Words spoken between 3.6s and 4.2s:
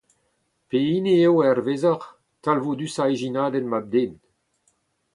mab-den?